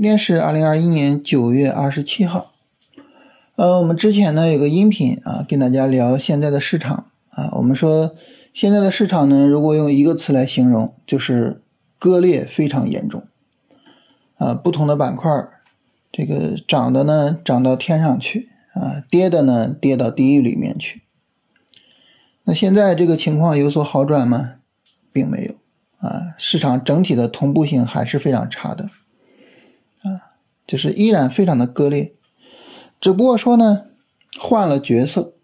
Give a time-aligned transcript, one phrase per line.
[0.00, 2.54] 今天是二零二一年九月二十七号。
[3.56, 7.50] 呃，我们之前呢有个音频啊，跟大家聊现在的市场啊。
[7.56, 8.14] 我们说
[8.54, 11.60] 现在的市场呢，如果用一个词来形容，就是
[11.98, 13.24] 割裂非常严重
[14.38, 14.54] 啊。
[14.54, 15.30] 不同的板块，
[16.10, 21.02] 这个涨的呢涨到天上去啊，跌的呢跌到地狱里面去。
[22.44, 24.54] 那现在这个情况有所好转吗？
[25.12, 25.56] 并没有
[25.98, 28.88] 啊，市场整体的同步性还是非常差的。
[30.70, 32.14] 就是依然非常的割裂，
[33.00, 33.86] 只不过说呢，
[34.38, 35.34] 换了角色，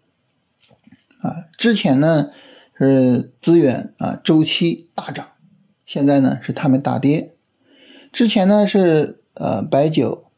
[1.19, 2.31] 啊，之前呢
[2.73, 5.27] 是资源啊周期大涨，
[5.85, 7.35] 现在呢是他们大跌，
[8.13, 10.31] 之前呢是呃白酒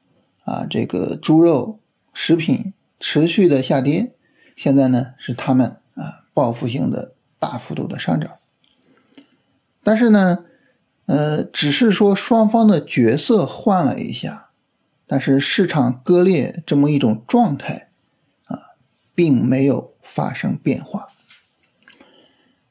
[0.44, 1.77] 啊这个猪肉
[2.11, 4.16] 食品持续的下跌，
[4.55, 8.31] 现在呢是他们啊报复性的大幅度的上涨，
[9.83, 10.45] 但是呢。
[11.11, 14.48] 呃，只是说双方的角色换了一下，
[15.09, 17.89] 但是市场割裂这么一种状态
[18.45, 18.77] 啊，
[19.15, 21.07] 并没有发生变化。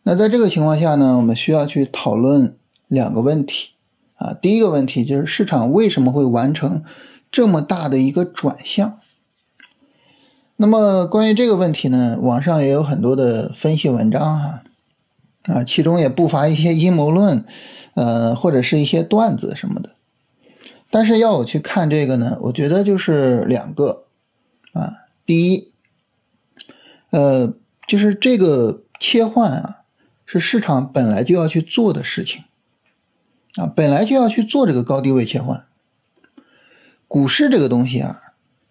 [0.04, 3.70] 那在这个情况下呢，我们需要去讨论两个问题
[4.14, 4.32] 啊。
[4.32, 6.84] 第一个问题就是市场为什么会完成
[7.32, 9.00] 这么大的一个转向？
[10.56, 14.62] 那么关于这个问题呢，网上也有很多的分析文章哈，
[15.42, 17.44] 啊，其中也不乏一些阴谋论。
[17.94, 19.96] 呃，或者是一些段子什么的，
[20.90, 24.04] 但是要我去看这个呢，我觉得就是两个
[24.72, 24.92] 啊。
[25.26, 25.72] 第一，
[27.10, 27.54] 呃，
[27.86, 29.80] 就是这个切换啊，
[30.24, 32.44] 是市场本来就要去做的事情
[33.56, 35.66] 啊，本来就要去做这个高低位切换。
[37.06, 38.20] 股市这个东西啊，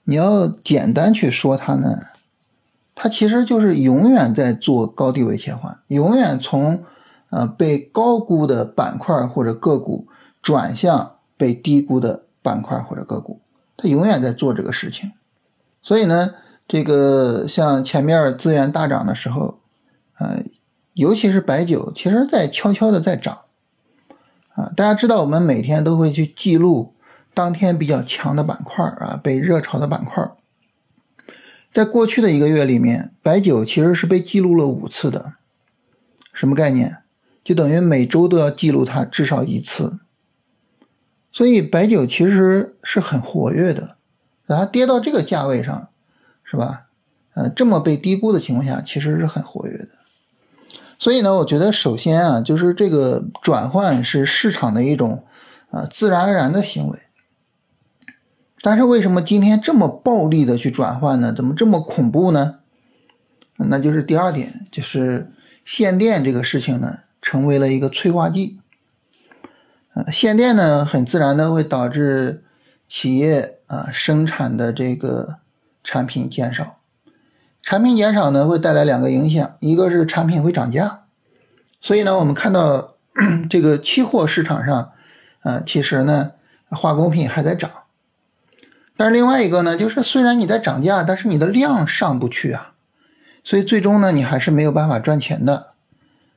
[0.03, 2.07] 你要简单去说它呢，
[2.95, 6.83] 它其实就是永远在做高低位切换，永远从。
[7.29, 10.07] 啊，被高估的板块或者个股
[10.41, 13.40] 转向被低估的板块或者个股，
[13.78, 15.12] 它永远在做这个事情。
[15.81, 16.34] 所以呢，
[16.68, 19.59] 这个像前面资源大涨的时候，
[20.16, 20.40] 啊，
[20.94, 23.42] 尤其是白酒，其实在悄悄的在涨。
[24.53, 26.96] 啊，大家知道我们每天都会去记录
[27.36, 30.31] 当天比较强的板块啊，被热炒的板块。
[31.72, 35.34] 在过去的一个月里面，白酒其实是被记录了五次的，
[36.34, 36.98] 什么概念？
[37.44, 40.00] 就等于每周都要记录它至少一次，
[41.38, 43.98] 所以白酒其实是很活跃的。
[44.48, 45.90] 它跌到这个价位上，
[46.44, 46.88] 是吧？
[47.36, 49.90] 呃，这么被低估的情况下，其实是很活跃的。
[50.98, 55.25] 所以呢，我觉得首先啊，就是这个转换是市场的一种
[55.70, 56.98] 啊自然而然的行为。
[58.62, 61.31] 但是为什么今天这么暴力的去转换呢？
[61.31, 62.62] 怎么这么恐怖呢？
[63.58, 65.31] 那就是第二点，就是
[65.64, 67.02] 限电这个事情呢。
[67.22, 68.59] 成为了一个催化剂，
[70.12, 72.44] 限电呢，很自然的会导致
[72.88, 75.38] 企业啊生产的这个
[75.84, 76.78] 产品减少，
[77.62, 81.03] 产品减少呢会带来两个影响，一个是产品会涨价，
[81.81, 82.96] 所以呢，我们看到
[83.50, 84.91] 这个期货市场上，
[85.41, 86.31] 啊，其实呢
[86.69, 87.72] 化工品还在涨，
[88.96, 92.74] 但是另外一个呢，就是虽然你在涨价，但是你的量上不去啊，
[93.44, 95.74] 所以最终呢，你还是没有办法赚钱的。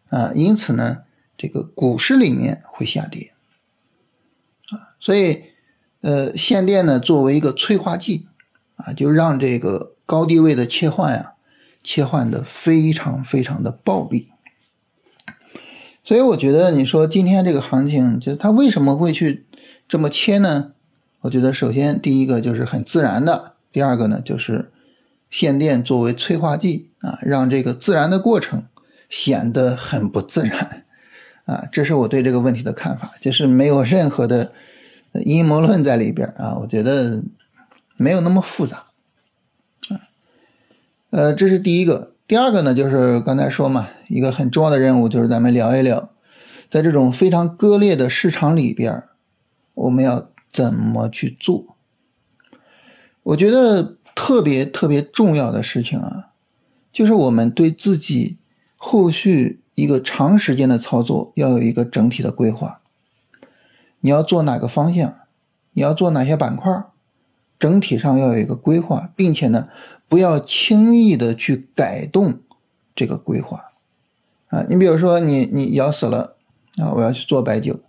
[0.08, 1.04] 啊，因此呢，
[1.38, 3.32] 这个股市里面会下跌，
[5.00, 5.44] 所以，
[6.02, 8.26] 呃，限电呢作为一个催化剂，
[8.76, 11.32] 啊，就让这个高低位的切换呀，
[11.82, 14.28] 切换的非常非常的暴力。
[16.04, 19.46] 所以我觉得你说今天这个行情，就它为什么会去
[19.88, 20.72] 这么切呢？
[21.22, 24.70] 我觉得首先第一个就是很自然的，第二个呢就是
[25.30, 28.66] 限电作为催化剂啊，让这个自然的过程。
[29.12, 30.84] 显得很不自然，
[31.44, 34.52] 啊，这是我对这个问题的看法，就是没有任何的
[35.24, 37.22] 阴谋论在里边啊，我觉得
[37.96, 38.84] 没有那么复杂，
[41.10, 46.10] 呃，这是第一个，第二个呢，就是刚才说嘛，一个很重要的任务就是咱们聊一聊，
[46.70, 49.04] 在这种非常割裂的市场里边，
[49.74, 51.76] 我们要怎么去做？
[53.22, 56.30] 我觉得特别特别重要的事情啊，
[56.92, 58.38] 就是我们对自己。
[58.82, 62.79] 后续一个长时间的操作要有一个整体的规划，
[64.00, 65.14] 你要做哪个方向，
[65.72, 66.84] 你要做哪些板块，
[67.58, 69.68] 整体上要有一个规划，并且呢，
[70.08, 72.40] 不要轻易的去改动
[72.94, 73.66] 这个规划
[74.48, 74.64] 啊。
[74.68, 76.36] 你比如说，你你咬死了
[76.78, 77.80] 啊，我要去做白酒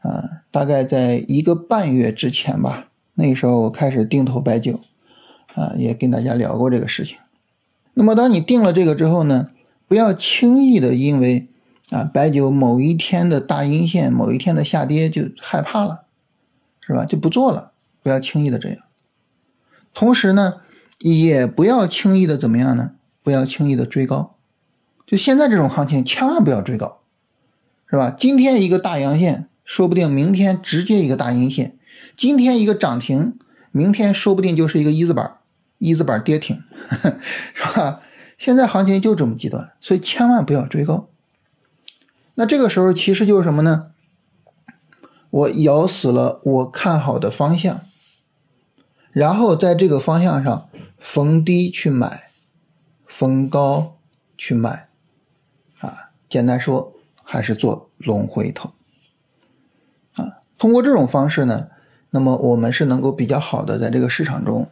[0.00, 4.80] 啊，大概在一个半月之前吧，那时候我开始定投白酒
[5.54, 7.18] 啊，也跟大家聊过这个事情。
[7.94, 9.48] 那么当你定了这个之后呢？
[9.86, 11.46] 不要轻易的因为
[11.90, 16.04] 啊白酒某一天的大阴线、某一天的下跌就害怕了，
[16.80, 17.04] 是吧？
[17.04, 17.72] 就不做了，
[18.02, 18.78] 不要轻易的这样。
[19.92, 20.54] 同时呢，
[21.00, 22.92] 也不要轻易的怎么样呢？
[23.22, 24.34] 不要轻易的追高。
[25.06, 27.00] 就现在这种行情，千万不要追高，
[27.86, 28.10] 是吧？
[28.10, 31.76] 今天一个大阳线，说不定明天直接一个大阴线；
[32.16, 33.38] 今天一个涨停，
[33.70, 35.36] 明天说不定就是一个一字板，
[35.78, 36.62] 一字板跌停，
[37.54, 38.00] 是吧？
[38.38, 41.08] 现在行情就这么极端，所以千万不要追高。
[42.34, 43.90] 那这个时候其实就是什么呢？
[45.30, 47.80] 我咬死了我看好的方向，
[49.10, 52.30] 然后在这个方向上逢低去买，
[53.04, 53.98] 逢高
[54.38, 54.88] 去卖，
[55.80, 56.94] 啊，简单说
[57.24, 58.72] 还是做龙回头，
[60.14, 61.68] 啊，通过这种方式呢，
[62.10, 64.70] 那么我们是能够比较好的在这个市场中，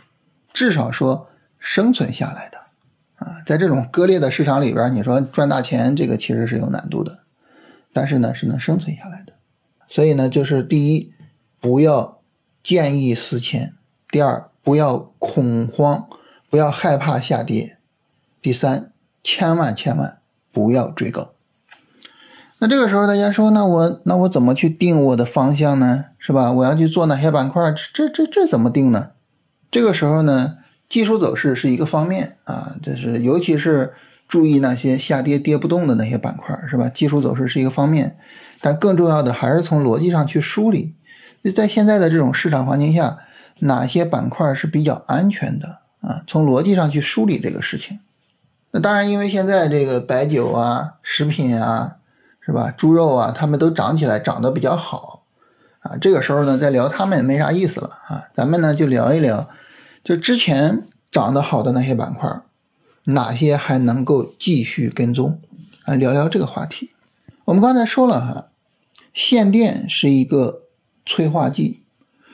[0.52, 2.58] 至少说生存下来的，
[3.16, 7.21] 啊，在这种割裂的市场里边，你说赚大钱，这个其实是有难度的。
[7.92, 9.34] 但是呢，是能生存下来的，
[9.86, 11.12] 所以呢，就是第一，
[11.60, 12.20] 不要
[12.62, 13.74] 见异思迁；
[14.10, 16.08] 第二，不要恐慌，
[16.48, 17.76] 不要害怕下跌；
[18.40, 18.90] 第三，
[19.22, 20.18] 千万千万
[20.50, 21.32] 不要追高。
[22.60, 26.06] 那这个时候，大家说，那我那我怎么去定我的方向呢？
[26.18, 26.50] 是吧？
[26.52, 27.74] 我要去做哪些板块？
[27.92, 29.10] 这这这怎么定呢？
[29.70, 30.56] 这个时候呢，
[30.88, 33.92] 技术走势是一个方面啊，这是尤其是。
[34.32, 36.88] 注意那些下跌跌不动的那些板块，是吧？
[36.88, 38.16] 技术走势是一个方面，
[38.62, 40.94] 但更重要的还是从逻辑上去梳理。
[41.54, 43.18] 在现在的这种市场环境下，
[43.58, 46.22] 哪些板块是比较安全的啊？
[46.26, 48.00] 从逻辑上去梳理这个事情。
[48.70, 51.96] 那当然，因为现在这个白酒啊、食品啊，
[52.40, 52.72] 是吧？
[52.74, 55.24] 猪肉啊，他们都涨起来，涨得比较好
[55.80, 55.98] 啊。
[56.00, 58.24] 这个时候呢，再聊他们也没啥意思了啊。
[58.34, 59.50] 咱们呢就聊一聊，
[60.02, 62.40] 就之前涨得好的那些板块。
[63.04, 65.40] 哪些还能够继续跟踪？
[65.84, 66.90] 啊，聊聊这个话题。
[67.44, 68.48] 我们刚才说了哈，
[69.12, 70.62] 限电是一个
[71.04, 71.82] 催化剂，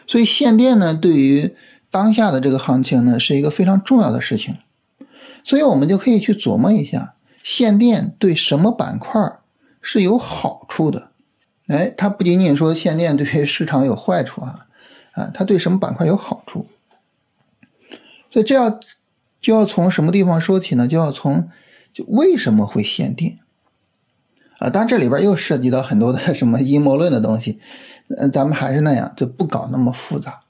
[0.06, 1.56] 所以限电呢，对于
[1.90, 4.58] 当下的这个行情呢，是一个非常重要的事情。
[5.42, 9.38] 所以我们就可以去琢磨一下，限电对什么板块
[9.80, 11.10] 是有好处的？
[11.68, 14.66] 哎，它不仅仅说限电对于市场有坏处啊，
[15.12, 16.66] 啊，它对什么板块有好处？
[18.30, 18.78] 所以这要。
[19.40, 20.88] 就要从什么地方说起呢？
[20.88, 21.48] 就要从
[21.92, 23.38] 就为什么会限电
[24.58, 24.70] 啊？
[24.70, 27.58] 当然这里边又涉及到很多的什么阴谋论的东西，
[28.08, 30.40] 嗯，咱们还是那样，就不搞那么复杂。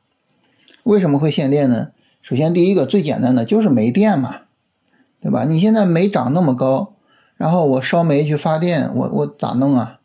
[0.82, 1.92] 为什么会限电呢？
[2.22, 4.42] 首先第一个最简单的就是没电嘛，
[5.20, 5.44] 对吧？
[5.44, 6.94] 你现在煤涨那么高，
[7.36, 10.00] 然后我烧煤去发电，我我咋弄啊？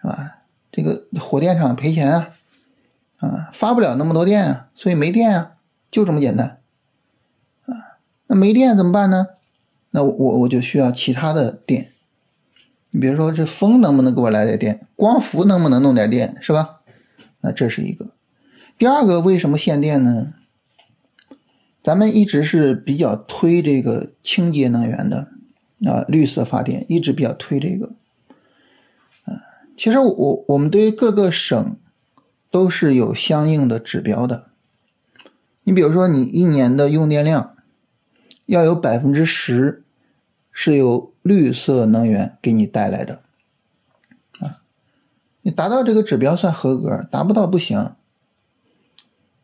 [0.00, 0.38] 是吧？
[0.72, 2.30] 这个火电厂赔钱啊，
[3.18, 5.52] 啊，发不了那么多电啊，所以没电啊，
[5.90, 6.59] 就这么简单。
[8.30, 9.26] 那没电怎么办呢？
[9.90, 11.90] 那我我就需要其他的电。
[12.90, 14.86] 你比如说这风能不能给我来点电？
[14.94, 16.36] 光伏能不能弄点电？
[16.40, 16.80] 是吧？
[17.40, 18.12] 那这是一个。
[18.78, 20.34] 第二个为什么限电呢？
[21.82, 25.32] 咱们一直是比较推这个清洁能源的
[25.84, 27.94] 啊，绿色发电一直比较推这个。
[29.24, 29.42] 啊，
[29.76, 31.76] 其实我我们对于各个省
[32.48, 34.44] 都是有相应的指标的。
[35.64, 37.56] 你比如说你一年的用电量。
[38.50, 39.84] 要有百分之十
[40.50, 43.20] 是由绿色能源给你带来的，
[44.40, 44.58] 啊，
[45.42, 47.94] 你达到这个指标算合格，达不到不行。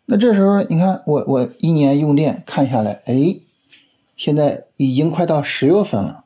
[0.07, 3.37] 那这时候你看我我一年用电看下来，哎，
[4.17, 6.25] 现在已经快到十月份了，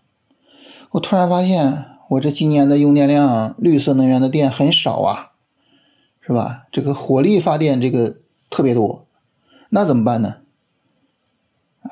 [0.93, 5.33] 我突然发现我这今年的用电量绿色能源的电很少啊，
[6.23, 6.67] 是吧？
[6.73, 8.17] 这个火力发电这个
[8.49, 9.05] 特别多，
[9.69, 10.37] 那怎么办呢？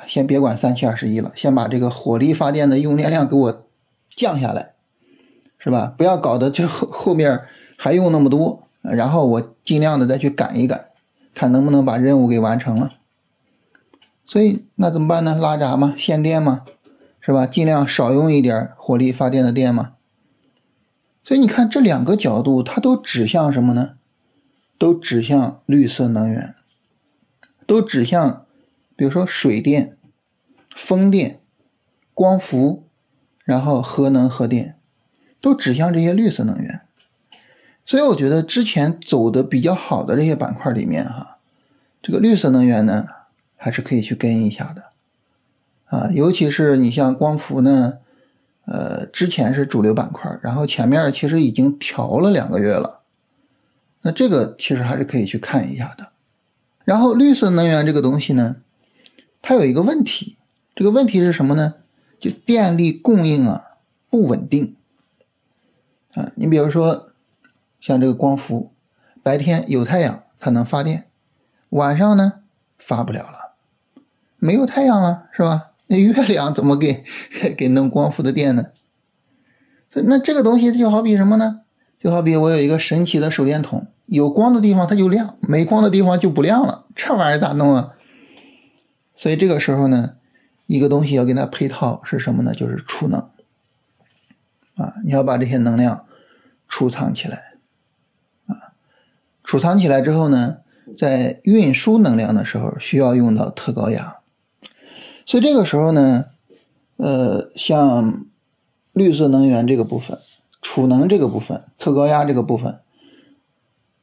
[0.07, 3.67] 先别管三七二十一了，先把这个火力发电的用电量给我
[4.09, 4.75] 降下来，
[5.59, 5.95] 是吧？
[5.97, 7.41] 不要搞得这后后面
[7.77, 10.87] 还用那么多，然后我尽量的再去赶一赶，
[11.35, 12.93] 看能不能把任务给完成了。
[14.27, 15.35] 所以那怎么办呢？
[15.35, 16.65] 拉闸嘛，限电嘛，
[17.21, 17.47] 是吧？
[17.47, 19.93] 尽量少用一点火力发电的电嘛。
[21.25, 23.95] 所以你看这两个角度，它都指向什么呢？
[24.79, 26.55] 都指向绿色能源，
[27.67, 28.45] 都指向。
[28.99, 29.97] 比如说水电、
[30.75, 31.39] 风电、
[32.15, 32.83] 光伏，
[33.45, 34.77] 然后核能、核电，
[35.41, 36.81] 都指向这些绿色能源。
[37.87, 41.39] 所以我觉得之前走的比较好的这些板块里面，哈，
[42.03, 43.07] 这个绿色能源呢，
[43.55, 44.87] 还是可以去跟一下的，
[45.85, 47.99] 啊，尤其是你像光伏呢，
[48.65, 53.03] 呃，之前是主流板块，然后前面其实已经调了两个月了，
[54.03, 56.09] 那这个其实还是可以去看一下的。
[56.85, 58.57] 然后绿色能源这个东西呢？
[59.49, 60.37] 它有一个问题，
[60.75, 61.77] 这个问题是什么呢？
[62.19, 63.79] 就电力供应啊
[64.11, 64.77] 不稳定
[66.13, 66.31] 啊。
[66.37, 67.13] 你比如说
[67.81, 68.71] 像这个光伏，
[69.23, 71.07] 白天有太阳它能发电，
[71.71, 72.41] 晚上呢
[72.79, 73.55] 发不了了，
[74.37, 75.71] 没有太阳了，是吧？
[75.87, 77.03] 那月亮怎么给
[77.57, 78.67] 给弄光伏的电呢？
[80.05, 81.63] 那这个东西就好比什么呢？
[81.99, 87.95] 就好比我有一个神奇的手电筒，有光的地方它就亮，没光的地方就不亮了，这玩意儿咋弄啊？
[89.19, 90.15] 所以这个时候呢，
[90.67, 92.55] 一个东西要跟它配套是什么呢？
[92.55, 93.19] 就是储能
[94.77, 96.07] 啊，你要把这些能量
[96.69, 97.55] 储藏起来
[98.47, 98.79] 啊，
[99.43, 100.59] 储藏起来之后呢，
[100.97, 104.19] 在运输能量的时候需要用到特高压。
[105.27, 106.27] 所以这个时候呢，
[106.97, 108.25] 呃，像
[108.93, 110.17] 绿色能源这个部分、
[110.63, 112.79] 储能这个部分、特高压这个部分，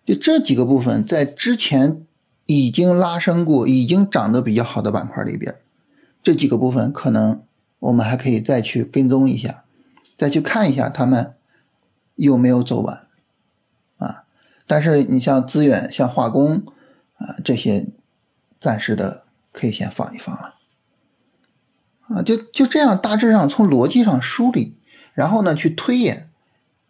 [0.06, 2.05] 就这几个部分，在之前
[2.46, 5.56] 已经拉升过、已经涨得比较好的板块里边，
[6.22, 7.44] 这几个部分可能
[7.80, 9.64] 我们还可以再去跟踪一下，
[10.16, 11.34] 再去看一下他们
[12.16, 13.08] 有没有走完
[13.98, 14.26] 啊。
[14.68, 16.64] 但是你像资源、像化工
[17.18, 17.88] 啊这些，
[18.60, 20.56] 暂时的可以先放一放了。
[22.08, 24.78] 啊，就就这样，大致上从逻辑上梳理，
[25.14, 26.30] 然后呢去推演，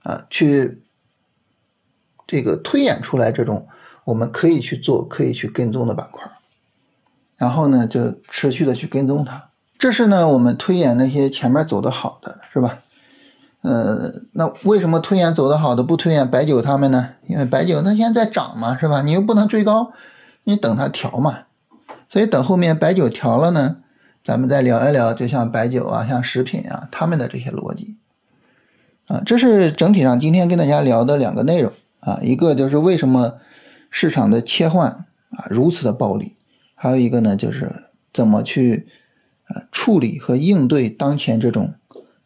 [0.03, 0.81] 啊，去
[2.27, 3.69] 这个推演出来这种
[4.05, 6.23] 我们可以去做、可以去跟踪的板块，
[7.35, 9.49] 然后呢就持续的去跟踪它。
[9.77, 12.79] 这是呢我们推演那些前面走的好的，是吧？
[13.61, 17.09] 呃，那为什么推演走的好的不推演白酒他们呢？
[17.27, 19.01] 因为白酒它现在涨嘛，是吧？
[19.01, 19.91] 你又不能追高，
[20.43, 21.39] 你等它调嘛，
[22.07, 23.77] 所以等后面白酒调了呢。
[24.23, 27.97] 咱们再聊一聊，就像白酒啊，像食品啊，他们的这些逻辑
[29.07, 33.33] 啊，这是整体上今天跟大家聊的两个内容啊，一个就是为什么
[33.97, 36.35] 市场的切换啊如此的暴力，
[36.75, 38.89] 还有一个呢就是怎么去
[39.45, 41.75] 啊处理和应对当前这种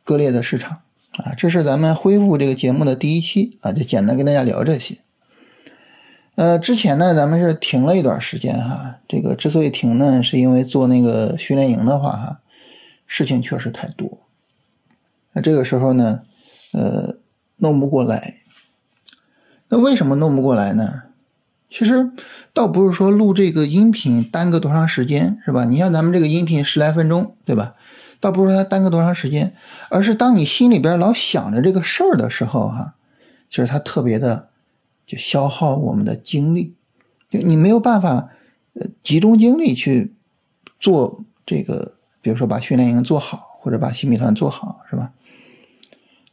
[0.03, 4.97] 割裂的市场啊，这是咱们恢复这个节目的第一期啊，就简单跟大家聊这些。
[6.33, 8.97] 呃，之前呢，咱们是停了一段时间哈。
[9.07, 12.39] 这个之所以停呢，是因为做那个训练营的话哈，
[13.05, 14.17] 事情确实太多。
[15.33, 16.23] 那这个时候呢，
[16.73, 17.17] 呃，
[17.57, 18.37] 弄不过来。
[19.67, 21.03] 那为什么弄不过来呢？
[21.69, 22.11] 其实
[22.53, 25.65] 倒不是说录这个音频耽搁多长时间，是吧？
[25.65, 27.75] 你像咱们这个音频十来分钟，对吧？
[28.19, 29.53] 倒不是说它耽搁多长时间，
[29.89, 32.95] 而是当你心里边老想着这个事儿的时候哈，
[33.49, 34.49] 其实它特别的。
[35.09, 36.75] 就消耗我们的精力，
[37.29, 38.29] 就你没有办法，
[38.73, 40.13] 呃，集中精力去
[40.79, 45.13] 做这个，比如说把训练营做好，或者把新米团做好，是吧？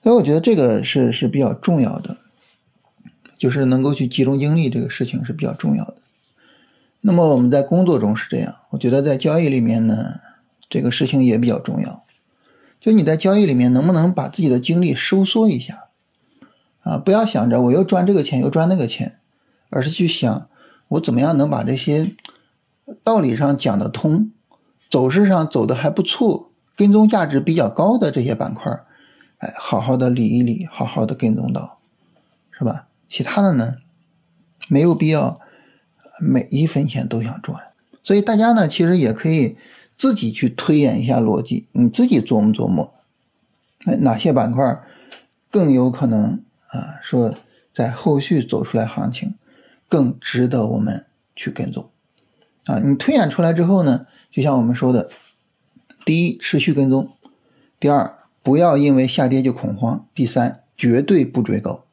[0.03, 2.19] 所以我觉得这个是是比较重要的，
[3.37, 5.97] 就是能够去集中精力，这个事情是比较重要的。
[7.01, 10.21] 那么我们在工作中是这样，我觉得在交易里面呢，
[10.69, 12.05] 这个事情也比较重要。
[12.81, 15.89] 就你在交易里面能不能把自己的精力收缩一下？
[16.81, 19.19] 啊，不要想着我又赚这个钱又赚那个钱，
[19.71, 20.49] 而是去想
[20.89, 22.15] 我怎么样能把这些
[23.03, 24.31] 道理上讲得通，
[24.89, 28.73] 走势上走的还不错，跟踪价值比较高的这些板块，
[29.39, 31.79] 哎，好好的理一理，好好的跟踪到，
[32.57, 32.87] 是吧？
[33.09, 33.77] 其他的呢，
[34.69, 35.41] 没有必要
[36.21, 37.61] 每一分钱都想赚。
[38.03, 39.57] 所以大家呢，其实也可以
[39.99, 42.95] 自己去推演一下逻辑，你自己琢磨琢磨，
[43.85, 44.83] 哎，哪些板块
[45.51, 46.43] 更有可能？
[46.69, 47.35] 啊，说
[47.73, 49.37] 在后续走出来行情，
[49.89, 51.91] 更值得我们去跟踪。
[52.65, 55.09] 啊，你推演出来之后呢，就像我们说的，
[56.05, 57.07] 第一，持续跟踪；
[57.79, 61.86] 第二，不要因为下跌就恐慌；第三，绝对不追高。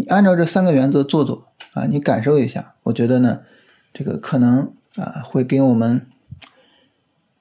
[0.00, 3.40] 你按照这三个原则做做啊，你感受一下，我觉得呢，
[3.92, 6.06] 这个可能啊，会给我们。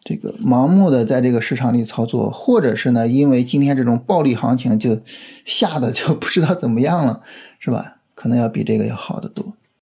[0.04, 5.02] 这个盲目的在这个市场里操作，或者是呢，因为今天这种暴力行情就
[5.44, 7.22] 吓得就不知道怎么样了，
[7.60, 7.98] 是吧？
[8.16, 9.54] 可能要比这个要好得多。